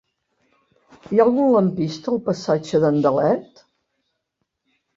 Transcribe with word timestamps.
Hi 1.11 1.19
ha 1.19 1.25
algun 1.29 1.51
lampista 1.57 2.11
al 2.13 2.19
passatge 2.31 2.83
d'Andalet? 2.87 3.65